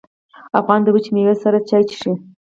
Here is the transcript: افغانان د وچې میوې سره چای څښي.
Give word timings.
افغانان 0.59 0.85
د 0.85 0.87
وچې 0.95 1.11
میوې 1.15 1.35
سره 1.43 1.57
چای 1.69 1.83
څښي. 1.89 2.13